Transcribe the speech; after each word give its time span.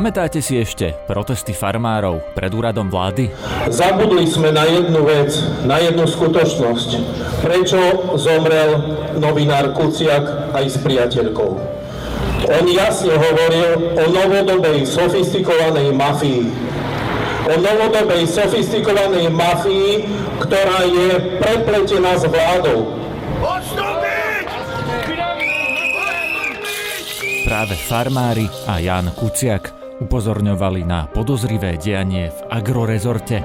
Pamätáte 0.00 0.40
si 0.40 0.56
ešte 0.56 0.96
protesty 1.04 1.52
farmárov 1.52 2.32
pred 2.32 2.48
úradom 2.56 2.88
vlády? 2.88 3.28
Zabudli 3.68 4.24
sme 4.24 4.48
na 4.48 4.64
jednu 4.64 5.04
vec, 5.04 5.28
na 5.68 5.76
jednu 5.76 6.08
skutočnosť. 6.08 6.90
Prečo 7.44 8.08
zomrel 8.16 8.80
novinár 9.20 9.76
Kuciak 9.76 10.56
aj 10.56 10.64
s 10.72 10.80
priateľkou? 10.80 11.50
On 12.48 12.64
jasne 12.64 13.12
hovoril 13.12 13.92
o 14.00 14.04
novodobej 14.08 14.88
sofistikovanej 14.88 15.92
mafii. 15.92 16.48
O 17.52 17.60
novodobej 17.60 18.24
sofistikovanej 18.24 19.28
mafii, 19.28 20.08
ktorá 20.40 20.80
je 20.88 21.08
prepletená 21.44 22.16
s 22.16 22.24
vládou. 22.24 22.96
Práve 27.44 27.76
farmári 27.76 28.48
a 28.64 28.80
Jan 28.80 29.12
Kuciak 29.12 29.79
upozorňovali 30.00 30.82
na 30.88 31.06
podozrivé 31.06 31.76
dianie 31.76 32.32
v 32.32 32.38
agrorezorte. 32.48 33.44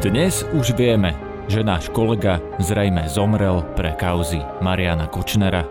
Dnes 0.00 0.42
už 0.56 0.74
vieme, 0.74 1.14
že 1.46 1.60
náš 1.60 1.92
kolega 1.92 2.40
zrejme 2.56 3.04
zomrel 3.06 3.62
pre 3.76 3.92
kauzy 3.94 4.40
Mariana 4.64 5.06
Kočnera. 5.06 5.62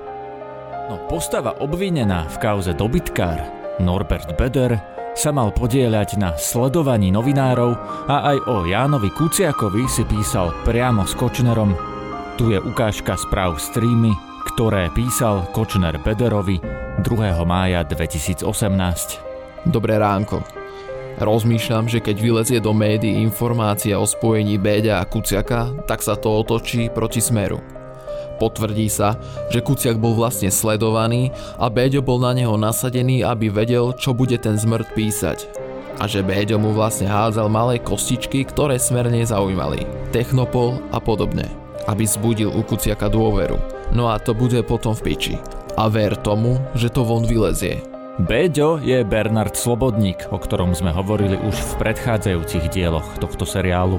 No 0.88 1.02
postava 1.10 1.58
obvinená 1.58 2.30
v 2.30 2.38
kauze 2.38 2.72
dobytkár 2.78 3.42
Norbert 3.82 4.38
Beder 4.38 4.78
sa 5.14 5.30
mal 5.30 5.54
podieľať 5.54 6.18
na 6.18 6.34
sledovaní 6.38 7.14
novinárov 7.14 7.78
a 8.10 8.34
aj 8.34 8.38
o 8.50 8.56
Jánovi 8.66 9.14
Kuciakovi 9.14 9.86
si 9.90 10.06
písal 10.06 10.54
priamo 10.66 11.06
s 11.06 11.14
Kočnerom. 11.14 11.74
Tu 12.38 12.54
je 12.54 12.60
ukážka 12.62 13.14
správ 13.18 13.62
streamy, 13.62 14.10
ktoré 14.54 14.90
písal 14.94 15.46
Kočner 15.54 16.02
Bederovi 16.02 16.58
2. 17.02 17.06
mája 17.46 17.86
2018. 17.86 19.33
Dobré 19.64 19.96
ránko. 19.96 20.44
Rozmýšľam, 21.24 21.88
že 21.88 22.04
keď 22.04 22.16
vylezie 22.20 22.60
do 22.60 22.76
médií 22.76 23.22
informácia 23.22 23.96
o 23.96 24.04
spojení 24.04 24.60
Béďa 24.60 25.00
a 25.00 25.08
Kuciaka, 25.08 25.72
tak 25.88 26.04
sa 26.04 26.20
to 26.20 26.42
otočí 26.42 26.90
proti 26.90 27.24
smeru. 27.24 27.64
Potvrdí 28.42 28.90
sa, 28.90 29.16
že 29.54 29.64
Kuciak 29.64 30.02
bol 30.02 30.18
vlastne 30.18 30.50
sledovaný 30.52 31.32
a 31.62 31.70
Béďo 31.72 32.04
bol 32.04 32.20
na 32.20 32.34
neho 32.36 32.60
nasadený, 32.60 33.24
aby 33.24 33.48
vedel, 33.48 33.94
čo 33.96 34.12
bude 34.12 34.36
ten 34.42 34.60
zmrt 34.60 34.92
písať. 34.98 35.48
A 36.02 36.10
že 36.10 36.26
Béďo 36.26 36.58
mu 36.58 36.74
vlastne 36.74 37.08
hádzal 37.08 37.48
malé 37.48 37.78
kostičky, 37.78 38.44
ktoré 38.44 38.82
smerne 38.82 39.22
zaujímali. 39.24 39.86
Technopol 40.10 40.82
a 40.90 40.98
podobne. 40.98 41.46
Aby 41.86 42.04
zbudil 42.10 42.50
u 42.52 42.66
Kuciaka 42.66 43.08
dôveru. 43.08 43.62
No 43.94 44.10
a 44.10 44.18
to 44.18 44.34
bude 44.34 44.60
potom 44.66 44.98
v 44.98 45.14
piči 45.14 45.36
a 45.78 45.90
ver 45.90 46.14
tomu, 46.18 46.62
že 46.78 46.90
to 46.90 47.02
von 47.06 47.26
vylezie. 47.26 47.93
Béďo 48.22 48.78
je 48.78 49.02
Bernard 49.02 49.58
Slobodník, 49.58 50.30
o 50.30 50.38
ktorom 50.38 50.78
sme 50.78 50.94
hovorili 50.94 51.34
už 51.34 51.58
v 51.58 51.72
predchádzajúcich 51.82 52.70
dieloch 52.70 53.18
tohto 53.18 53.42
seriálu. 53.42 53.98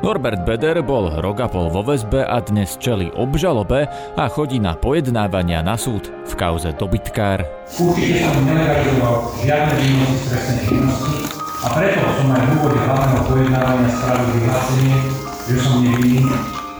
Norbert 0.00 0.48
Beder 0.48 0.80
bol 0.80 1.12
rok 1.20 1.44
a 1.44 1.48
pol 1.52 1.68
vo 1.68 1.84
väzbe 1.84 2.24
a 2.24 2.40
dnes 2.40 2.80
čeli 2.80 3.12
obžalobe 3.12 3.84
a 4.16 4.24
chodí 4.32 4.56
na 4.56 4.80
pojednávania 4.80 5.60
na 5.60 5.76
súd 5.76 6.08
v 6.08 6.32
kauze 6.40 6.72
dobytkár. 6.72 7.44
Určite 7.76 8.24
som 8.24 8.48
neangažoval 8.48 9.16
žiadne 9.44 9.74
výnosy 9.76 10.16
z 10.16 10.24
trestnej 10.32 10.60
činnosti 10.64 11.16
a 11.60 11.66
preto 11.76 12.00
som 12.16 12.28
aj 12.32 12.40
v 12.40 12.50
úvode 12.56 12.80
hlavného 12.80 13.22
pojednávania 13.28 13.90
spravil 13.92 14.28
vyhlásenie, 14.40 14.96
že 15.44 15.54
som 15.60 15.74
nevinný 15.84 16.24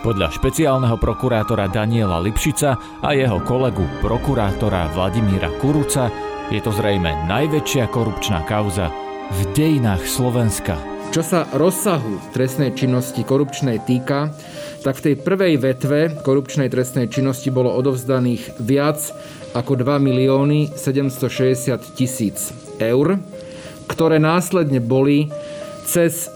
podľa 0.01 0.33
špeciálneho 0.33 0.97
prokurátora 0.97 1.69
Daniela 1.69 2.25
Lipšica 2.25 2.73
a 3.05 3.13
jeho 3.13 3.37
kolegu 3.45 3.85
prokurátora 4.01 4.89
Vladimíra 4.97 5.53
Kuruca 5.61 6.09
je 6.51 6.59
to 6.59 6.75
zrejme 6.75 7.31
najväčšia 7.31 7.87
korupčná 7.95 8.43
kauza 8.43 8.91
v 9.31 9.41
dejinách 9.55 10.03
Slovenska. 10.03 10.75
Čo 11.15 11.23
sa 11.23 11.47
rozsahu 11.55 12.19
trestnej 12.35 12.75
činnosti 12.75 13.23
korupčnej 13.23 13.79
týka, 13.87 14.35
tak 14.83 14.99
v 14.99 15.05
tej 15.07 15.15
prvej 15.23 15.55
vetve 15.63 16.11
korupčnej 16.27 16.67
trestnej 16.67 17.07
činnosti 17.07 17.55
bolo 17.55 17.71
odovzdaných 17.79 18.59
viac 18.59 18.99
ako 19.55 19.79
2 19.79 20.03
milióny 20.03 20.75
760 20.75 21.95
tisíc 21.95 22.51
eur, 22.83 23.23
ktoré 23.87 24.19
následne 24.19 24.83
boli 24.83 25.31
cez 25.87 26.27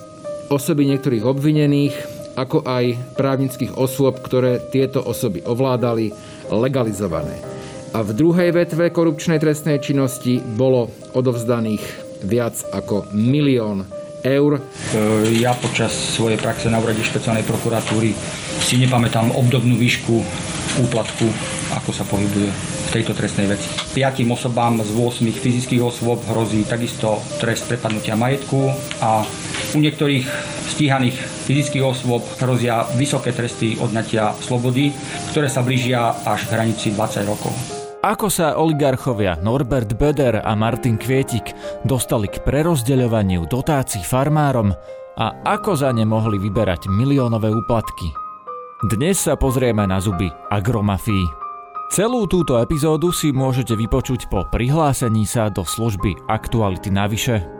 osoby 0.47 0.87
niektorých 0.95 1.27
obvinených 1.27 1.95
ako 2.39 2.63
aj 2.63 3.19
právnických 3.19 3.75
osôb, 3.75 4.23
ktoré 4.23 4.63
tieto 4.71 5.03
osoby 5.03 5.43
ovládali, 5.43 6.15
legalizované. 6.55 7.54
A 7.95 8.03
v 8.03 8.11
druhej 8.11 8.51
vetve 8.51 8.91
korupčnej 8.91 9.39
trestnej 9.39 9.79
činnosti 9.79 10.43
bolo 10.43 10.91
odovzdaných 11.15 11.79
viac 12.27 12.59
ako 12.75 13.07
milión 13.15 13.87
eur. 14.27 14.59
E, 14.59 14.61
ja 15.39 15.55
počas 15.55 15.95
svojej 15.95 16.35
praxe 16.35 16.67
na 16.75 16.83
úrade 16.83 17.07
špeciálnej 17.07 17.47
prokuratúry 17.47 18.11
si 18.59 18.83
nepamätám 18.83 19.31
obdobnú 19.39 19.79
výšku 19.79 20.11
úplatku, 20.83 21.27
ako 21.71 21.91
sa 21.95 22.03
pohybuje 22.03 22.51
v 22.51 22.89
tejto 22.91 23.15
trestnej 23.15 23.47
veci. 23.47 23.71
Piatým 23.95 24.27
osobám 24.35 24.83
z 24.83 24.91
8 24.91 25.31
fyzických 25.31 25.79
osôb 25.79 26.19
hrozí 26.35 26.67
takisto 26.67 27.23
trest 27.39 27.71
prepadnutia 27.71 28.19
majetku 28.19 28.75
a 29.07 29.23
u 29.71 29.79
niektorých 29.79 30.27
stíhaných 30.67 31.15
fyzických 31.47 31.87
osôb 31.87 32.27
hrozia 32.43 32.91
vysoké 32.99 33.31
tresty 33.31 33.79
odnatia 33.79 34.35
slobody, 34.43 34.91
ktoré 35.31 35.47
sa 35.47 35.63
blížia 35.63 36.11
až 36.27 36.51
k 36.51 36.59
hranici 36.59 36.91
20 36.91 37.31
rokov. 37.31 37.74
Ako 38.05 38.29
sa 38.29 38.61
oligarchovia 38.61 39.41
Norbert 39.41 39.97
Böder 39.97 40.45
a 40.45 40.53
Martin 40.53 41.01
Kvietik 41.01 41.57
dostali 41.89 42.29
k 42.29 42.37
prerozdeľovaniu 42.45 43.49
dotácií 43.49 44.05
farmárom 44.05 44.77
a 45.17 45.27
ako 45.41 45.73
za 45.73 45.89
ne 45.89 46.05
mohli 46.05 46.37
vyberať 46.37 46.85
miliónové 46.93 47.49
úplatky? 47.49 48.13
Dnes 48.93 49.25
sa 49.25 49.41
pozrieme 49.41 49.89
na 49.89 50.05
zuby 50.05 50.29
agromafii. 50.53 51.25
Celú 51.97 52.29
túto 52.29 52.61
epizódu 52.61 53.09
si 53.09 53.33
môžete 53.33 53.73
vypočuť 53.73 54.29
po 54.29 54.45
prihlásení 54.53 55.25
sa 55.25 55.49
do 55.49 55.65
služby 55.65 56.29
Aktuality 56.29 56.93
navyše 56.93 57.54